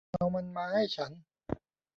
[0.11, 1.11] เอามันมาให้ฉัน